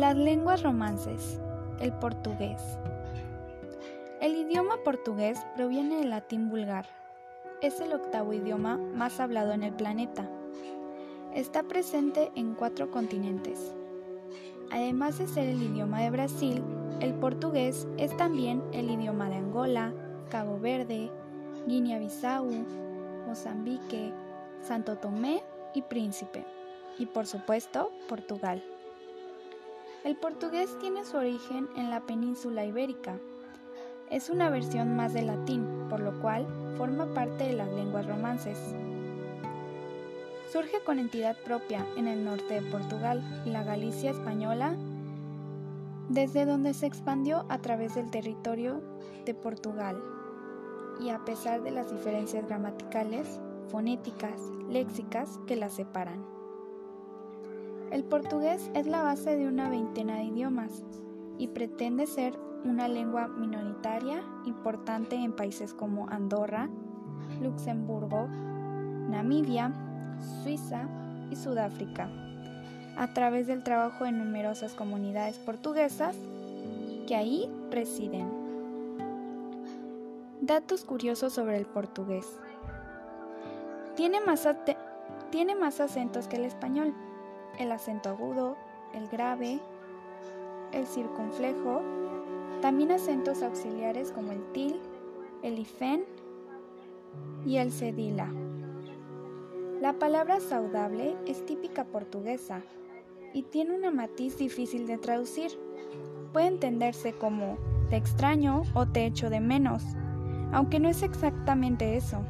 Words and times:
Las 0.00 0.16
lenguas 0.16 0.62
romances. 0.62 1.38
El 1.78 1.92
portugués. 1.92 2.62
El 4.22 4.34
idioma 4.34 4.76
portugués 4.82 5.38
proviene 5.56 5.96
del 5.96 6.08
latín 6.08 6.48
vulgar. 6.48 6.86
Es 7.60 7.82
el 7.82 7.92
octavo 7.92 8.32
idioma 8.32 8.78
más 8.78 9.20
hablado 9.20 9.52
en 9.52 9.62
el 9.62 9.74
planeta. 9.74 10.26
Está 11.34 11.64
presente 11.64 12.32
en 12.34 12.54
cuatro 12.54 12.90
continentes. 12.90 13.74
Además 14.70 15.18
de 15.18 15.28
ser 15.28 15.50
el 15.50 15.62
idioma 15.62 16.00
de 16.00 16.08
Brasil, 16.08 16.64
el 17.00 17.12
portugués 17.12 17.86
es 17.98 18.16
también 18.16 18.62
el 18.72 18.90
idioma 18.90 19.28
de 19.28 19.36
Angola, 19.36 19.92
Cabo 20.30 20.58
Verde, 20.58 21.10
Guinea-Bissau, 21.66 22.46
Mozambique, 23.26 24.14
Santo 24.62 24.96
Tomé 24.96 25.42
y 25.74 25.82
Príncipe, 25.82 26.46
y 26.98 27.04
por 27.04 27.26
supuesto 27.26 27.92
Portugal. 28.08 28.62
El 30.02 30.16
portugués 30.16 30.74
tiene 30.80 31.04
su 31.04 31.18
origen 31.18 31.68
en 31.76 31.90
la 31.90 32.00
península 32.00 32.64
ibérica. 32.64 33.18
Es 34.08 34.30
una 34.30 34.48
versión 34.48 34.96
más 34.96 35.12
del 35.12 35.26
latín, 35.26 35.66
por 35.90 36.00
lo 36.00 36.18
cual 36.22 36.46
forma 36.78 37.12
parte 37.12 37.44
de 37.44 37.52
las 37.52 37.68
lenguas 37.68 38.06
romances. 38.06 38.58
Surge 40.50 40.80
con 40.86 40.98
entidad 40.98 41.36
propia 41.44 41.84
en 41.98 42.08
el 42.08 42.24
norte 42.24 42.62
de 42.62 42.70
Portugal 42.70 43.22
y 43.44 43.50
la 43.50 43.62
Galicia 43.62 44.12
española, 44.12 44.74
desde 46.08 46.46
donde 46.46 46.72
se 46.72 46.86
expandió 46.86 47.44
a 47.50 47.58
través 47.58 47.94
del 47.94 48.10
territorio 48.10 48.80
de 49.26 49.34
Portugal. 49.34 50.02
Y 50.98 51.10
a 51.10 51.18
pesar 51.26 51.62
de 51.62 51.72
las 51.72 51.90
diferencias 51.90 52.46
gramaticales, 52.46 53.38
fonéticas, 53.68 54.40
léxicas 54.70 55.38
que 55.46 55.56
la 55.56 55.68
separan. 55.68 56.39
El 57.90 58.04
portugués 58.04 58.70
es 58.74 58.86
la 58.86 59.02
base 59.02 59.36
de 59.36 59.48
una 59.48 59.68
veintena 59.68 60.16
de 60.16 60.24
idiomas 60.24 60.84
y 61.38 61.48
pretende 61.48 62.06
ser 62.06 62.38
una 62.64 62.86
lengua 62.86 63.26
minoritaria 63.26 64.22
importante 64.46 65.16
en 65.16 65.34
países 65.34 65.74
como 65.74 66.08
Andorra, 66.08 66.68
Luxemburgo, 67.42 68.28
Namibia, 69.08 69.72
Suiza 70.44 70.86
y 71.30 71.36
Sudáfrica, 71.36 72.08
a 72.96 73.12
través 73.12 73.48
del 73.48 73.64
trabajo 73.64 74.04
de 74.04 74.12
numerosas 74.12 74.74
comunidades 74.74 75.38
portuguesas 75.38 76.14
que 77.08 77.16
ahí 77.16 77.50
residen. 77.72 78.30
Datos 80.42 80.84
curiosos 80.84 81.32
sobre 81.32 81.56
el 81.56 81.66
portugués. 81.66 82.38
Tiene 83.96 84.20
más, 84.20 84.48
tiene 85.30 85.56
más 85.56 85.80
acentos 85.80 86.28
que 86.28 86.36
el 86.36 86.44
español 86.44 86.94
el 87.58 87.72
acento 87.72 88.08
agudo, 88.08 88.56
el 88.94 89.08
grave, 89.08 89.60
el 90.72 90.86
circunflejo, 90.86 91.82
también 92.60 92.90
acentos 92.90 93.42
auxiliares 93.42 94.12
como 94.12 94.32
el 94.32 94.42
til, 94.52 94.80
el 95.42 95.58
ifén 95.58 96.04
y 97.44 97.56
el 97.56 97.72
cedila. 97.72 98.32
La 99.80 99.94
palabra 99.94 100.40
saudable 100.40 101.16
es 101.26 101.44
típica 101.46 101.84
portuguesa 101.84 102.60
y 103.32 103.44
tiene 103.44 103.74
una 103.74 103.90
matiz 103.90 104.36
difícil 104.36 104.86
de 104.86 104.98
traducir. 104.98 105.52
Puede 106.32 106.48
entenderse 106.48 107.14
como 107.14 107.56
te 107.88 107.96
extraño 107.96 108.62
o 108.74 108.86
te 108.86 109.06
echo 109.06 109.30
de 109.30 109.40
menos, 109.40 109.82
aunque 110.52 110.80
no 110.80 110.88
es 110.88 111.02
exactamente 111.02 111.96
eso, 111.96 112.22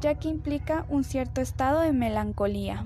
ya 0.00 0.14
que 0.16 0.28
implica 0.28 0.84
un 0.88 1.04
cierto 1.04 1.40
estado 1.40 1.80
de 1.80 1.92
melancolía. 1.92 2.84